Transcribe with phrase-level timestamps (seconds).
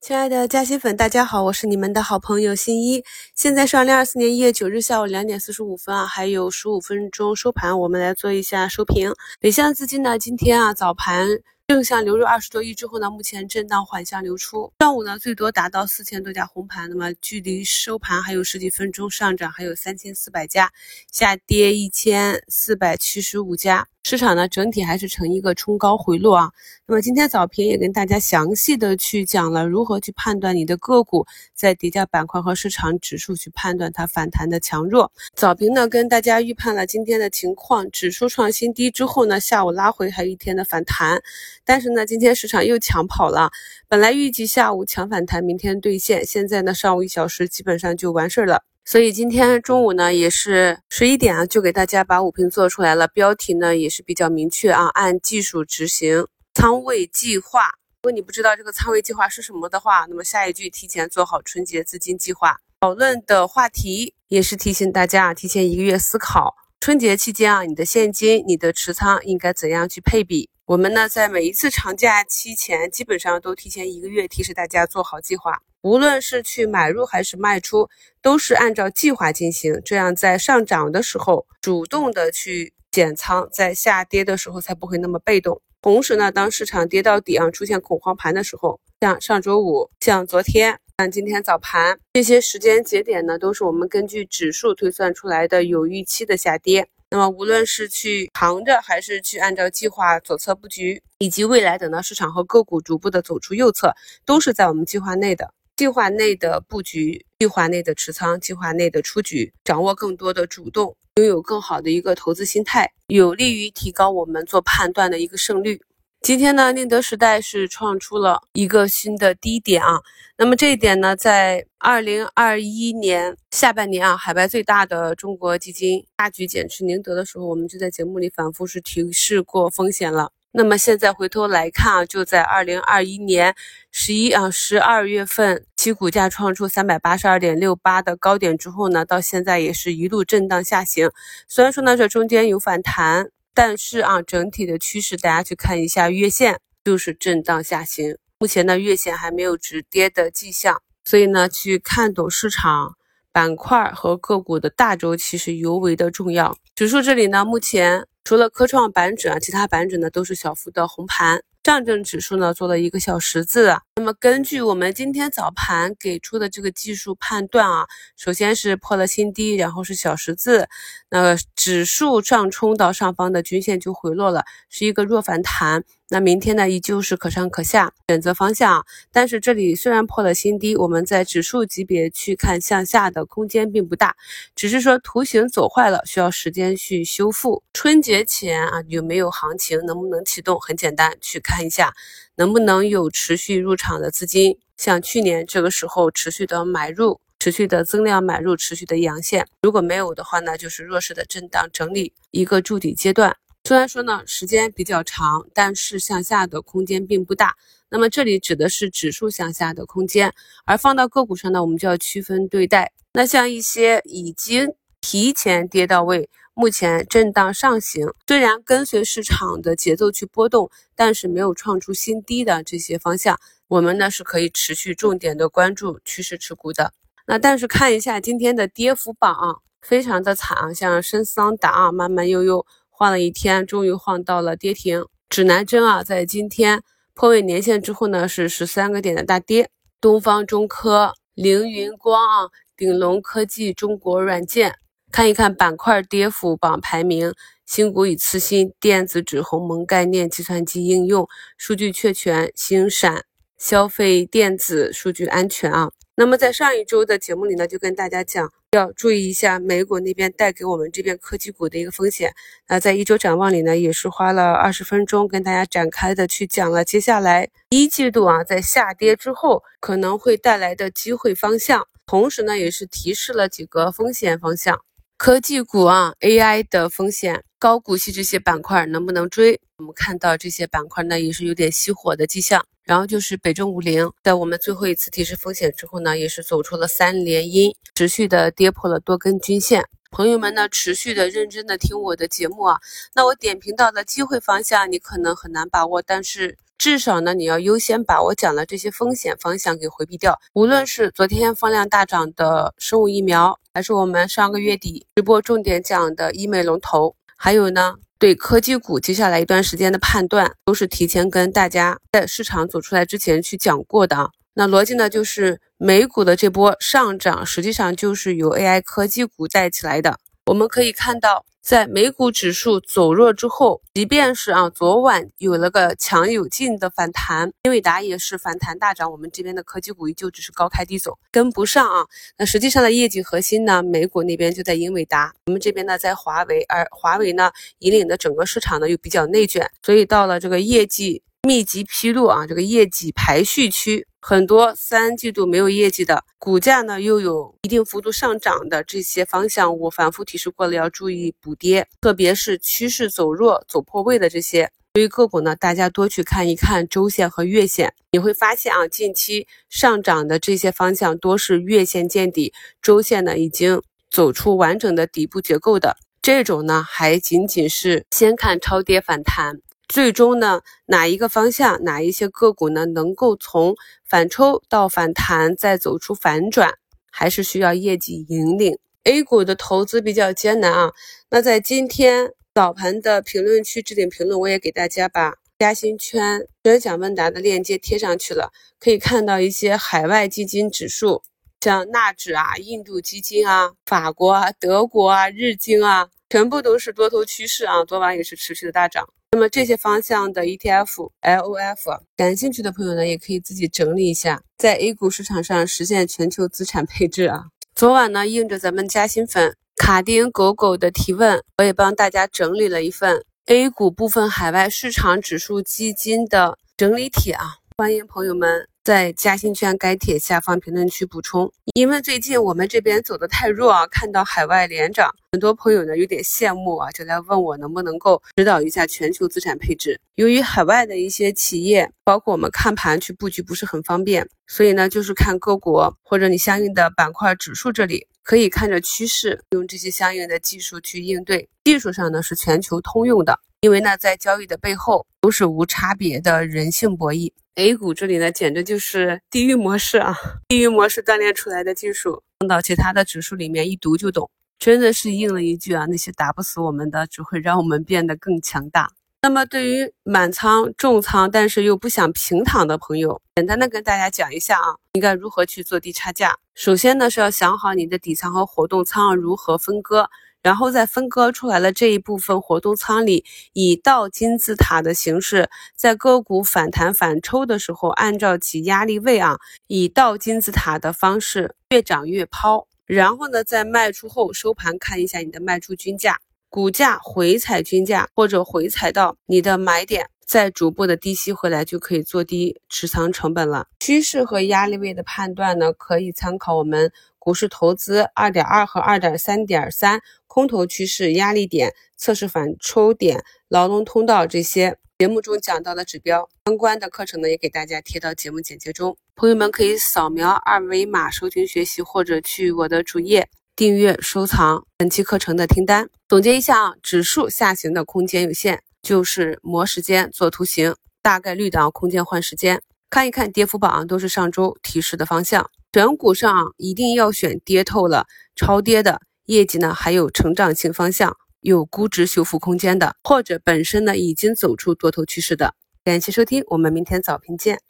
[0.00, 3.04] 亲爱的嘉兴粉，大家好，我是你们的好朋友新一。
[3.34, 9.12] 现在是二零二四年一月九日下午两点四十五分啊，还有十五分钟收盘，我们来做一下收评。
[9.40, 11.28] 北向资金呢，今天啊早盘
[11.66, 14.72] 正向流入二十多亿之后呢，目前震荡缓向流出。
[14.78, 20.72] 上午呢最多达到四千多家红盘，那么距离收盘还有十几分钟，上涨还有三千四百家，
[21.12, 23.86] 下跌一千四百七十五家。
[24.02, 26.50] 市场呢整体还是呈一个冲高回落啊。
[26.86, 35.12] 那么今天早评也跟大家详细的去讲了如何去判断你的个股在叠加板块和市场指数去判断它反弹的强弱。
[35.34, 41.22] 早评呢跟大家预判了今天的情况，指数创新低之后呢，下午拉回还有一天的反弹，
[41.64, 43.50] 但是呢今天市场又抢跑了。
[43.86, 48.64] 本来预计下午抢反弹，明天兑现，现在呢上午一小时基本上就完事儿了。
[48.90, 53.06] 所以今天中午呢，也是十一点啊，就给大家把五评做出来了。
[53.06, 57.66] 标题呢也是比较明确啊，按技术执行仓位计划。
[58.02, 62.56] 如果你不知道这个仓位计划是什么的话，那么下一句提前做好春节资金计划。
[62.80, 70.50] 讨论的话题也是提醒大家啊提前一个月思考春节期间啊，你的现金、你的持仓应该怎样去配比。
[70.66, 75.62] 我们呢在每一次长假期前，基本上都提前一个月提示大家做好计划。
[75.82, 77.88] 无论是去买入还是卖出，
[78.20, 85.62] 都是按照计划进行，这样在上涨的时候主动的去减仓，在下跌的时候才不会那么被动。
[85.80, 96.86] 同时呢，当市场跌到底啊，出现恐慌盘的时候，像上周五、像昨天、像今天早盘这些时间节点呢，都是我们根据指数推算出来的有预期的下跌。
[97.08, 103.94] 那么无论是去扛着，还是去按照计划左侧布局，以及未来等到市场和个股逐步的走出右侧，
[104.26, 105.54] 都是在我们计划内的。
[105.80, 115.80] 计划内的布局，计划内的持仓，计划内的出局，掌握更多的主动，拥有更好的一个投资心态，有利于提高我们做判断的一个胜率。
[116.20, 120.02] 今天呢，宁德时代是创出了一个新的低点啊。
[120.36, 130.30] 那么这一点呢，在二零二一年下半年啊，海外最大的中国基金大举减持宁德的时候，我们就在节目里反复是提示过风险了。
[130.52, 133.54] 那么现在回头来看啊，就在二零二一年
[133.92, 141.08] 十一啊十二月份，其股价创出三百八十二点六八的高点之后呢，到现在也是一路震荡下行。
[141.46, 148.16] 虽然说呢这中间有反弹，但是啊整体的趋势，大家去看一下月线，就是震荡下行。
[148.40, 152.96] 目前呢月线还没有止跌的迹象，所以呢去看懂市场
[153.30, 156.58] 板块和个股的大周期是尤为的重要。
[156.74, 158.08] 指数这里呢目前。
[158.30, 161.42] 除了科创板指啊，其他板指呢都是小幅的红盘。
[161.64, 163.76] 上证指数呢做了一个小十字。
[163.96, 167.86] 那么根据我们今天早盘给出的这个技术判断啊，
[168.16, 170.68] 首先是破了新低，然后是小十字。
[171.10, 175.82] 那指数上冲到上方的均线就回落了，是一个弱反弹。
[176.12, 178.84] 那明天呢，依旧是可上可下，选择方向。
[179.12, 184.16] 但是这里虽然破了新低，我们在指数级别去看向下的空间并不大，
[184.56, 187.62] 只是说图形走坏了，需要时间去修复。
[187.72, 190.58] 春节前啊有没有行情，能不能启动？
[190.60, 191.94] 很简单，去看一下
[192.34, 199.46] 能不能有持续入场的资金，像去年这个时候持续的买入，持续的增量买入，持续的阳线。
[199.62, 203.36] 如果没有的话呢，就是弱势的震荡整理一个筑底阶段。
[203.64, 207.56] 虽然说呢时间比较长，但是向下的空间并不大。
[207.88, 210.32] 那么这里指的是指数向下的空间，
[210.64, 212.92] 而放到个股上呢，我们就要区分对待。
[213.12, 226.92] 那像一些已经提前跌到位，目前震荡上行，虽然跟随市场的节奏去波动，但是没有创出新低的这些方向，我们呢是可以持续重点的关注趋势持股的。
[227.26, 232.64] 那但是看一下今天的跌幅榜，非常的惨啊，像深桑达啊，慢慢悠悠。
[233.00, 235.06] 晃了一天，终于晃到了跌停。
[235.30, 236.82] 指南针啊，在今天
[237.14, 239.70] 破位年线之后呢，是十三个点的大跌。
[240.02, 244.74] 东方中科、凌云光啊、鼎龙科技、中国软件，
[245.10, 247.32] 看一看板块跌幅榜排名。
[247.64, 253.24] 新股与次新、电子纸、鸿蒙概念、计算机应用、数据确权、星闪、
[253.56, 255.90] 消费电子、数据安全啊。
[256.16, 262.32] 那么在上一周的节目里呢，就跟大家讲要注意一下美股那边带给我们这边科技股的一个风险。
[262.68, 274.80] 那在一周展望里呢，也是花了二十分钟跟大家展开的去讲了接下来一季度啊，在下跌之后可能会带来的机会方向，同时呢，也是提示了几个风险方向。
[275.22, 279.60] 科技股啊，AI 的风险，高股息这些板块能不能追？
[279.76, 282.64] 我们看到这些板块呢，也是有点熄火的迹象。
[282.84, 289.84] 然后就是北证五零，在我们最后一次提示风险之后呢，也是走出了三连阴，持续的跌破了多根均线。
[290.10, 292.80] 朋友们呢，持续的认真的听我的节目啊，
[293.14, 300.40] 那我点评到的机会方向，你可能很难把握，但是至少呢，你要优先把我讲的这些风险方向给回避掉。
[300.54, 314.30] 无论是昨天放量大涨的生物疫苗，还是我们上个月底直播重点讲的医美龙头，还有呢，对科技股接下来一段时间的判断，都是提前跟大家在市场走出来之前去讲过的。
[314.54, 320.18] 那逻辑呢，就是美股的这波上涨，实际上就是由 AI 科技股带起来的。
[320.46, 321.44] 我们可以看到。
[321.70, 332.04] 在美股指数走弱之后，即便是啊，昨晚有了个强有劲的反弹，英伟达也是反弹大涨，我们这边的科技股依旧只是高开低走，跟不上啊。
[332.36, 341.22] 那实际上的业绩核心呢，美股那边就在英伟达，我们这边呢在华为，而华为呢引领的整个市场呢又比较内卷，所以到了这个业绩。
[341.42, 354.70] 密集披露啊，这个业绩排序区很多，三季度没有业绩的股价呢，又有一定幅度上涨的这些方向，我反复提示过了，要注意补跌，特别是趋势走弱、走破位的这些。
[354.92, 362.52] 对于个股呢，大家多去看一看周线和月线，你会发现啊，近期上涨的这些方向多是月线见底，
[362.82, 369.60] 周线呢已经走出完整的底部结构的这种呢，还仅仅是先看超跌反弹。
[369.90, 373.74] 最终呢，哪一个方向，哪一些个股呢，能够从
[374.08, 376.74] 反抽到反弹，再走出反转，
[377.10, 378.78] 还是需要业绩引领。
[379.02, 380.92] A 股的投资比较艰难啊。
[381.28, 391.24] 那在今天早盘的评论区置顶评论，我也给大家把嘉兴圈专享问答的链接贴上去了，可以看到一些海外基金指数，
[391.60, 397.84] 像纳指啊、印度基金啊、法国啊、德国啊、日经啊，全部都是多头趋势啊。
[397.84, 399.08] 昨晚也是持续的大涨。
[399.32, 407.44] 那么这些方向的 ETF、LOF，感兴趣的朋友呢，也可以自己整理一下，在 A 股市场上实现全球资产配置啊。
[407.76, 418.69] 昨晚呢，应着咱们嘉兴粉卡丁狗狗的提问，我也帮大家整理了一份 A 股部分海外市场指数基金的整理帖啊，欢迎朋友们。
[418.82, 430.00] 在嘉兴圈该帖下方评论区补充，因为最近我们这边走的太弱啊，看到海外连涨，很多朋友呢有点羡慕啊，就来问我能不能够指导一下全球资产配置。
[430.14, 441.46] 由于海外的一些企业，包括我们看盘去布局不是很方便，所以呢就是看各国或者你相应的板块指数这里，可以看着趋势，用这些相应的技术去应对。
[441.64, 447.30] 技术上呢是全球通用的，因为呢在交易的背后都是无差别的人性博弈。
[447.56, 450.16] A 股这里呢，简直就是地狱模式啊！
[450.48, 458.90] 地狱模式锻炼出来的技术，放到其他的指数里面一读就懂，真的是应了一句啊：那些打不死我们的，只会让我们变得更强大。
[459.20, 466.34] 那么对于满仓重仓但是又不想平躺的朋友，简单的跟大家讲一下啊，应该如何去做低差价。
[466.54, 470.08] 首先呢，是要想好你的底仓和活动仓如何分割。
[470.42, 482.66] 然后在分割出来的这一部分活动仓里，以倒金字塔的形式，在个股反弹反抽的时候，按照其压力位啊，以倒金字塔的方式越涨越抛。
[482.86, 493.68] 然后呢，在卖出后收盘看一下你的卖出均价，股价回踩均价或者回踩到你的买点，再逐步的低吸回来，就可以做低持仓成本了。
[493.78, 496.90] 趋势和压力位的判断呢，可以参考我们。
[497.20, 515.88] 股市投资二点二和二点三点三空头趋势压力点测试反抽点牢笼通道这些节目中讲到的指标相关的课程呢，也给大家贴到节目简介中，朋友们可以扫描二维码收听学习，或者去我的主页订阅收藏本期课程的听单。
[516.08, 522.60] 总结一下啊，指数下行的空间有限，就是磨时间做图形，大概率的啊空间换时间，
[522.90, 525.50] 看一看跌幅榜都是上周提示的方向。
[525.72, 535.54] 选股上一定要选跌透了、超跌的业绩呢，还有成长性方向、有估值修复空间的，或者本身呢已经走出多头趋势的。
[535.84, 537.60] 感谢收听，我们明天早评见。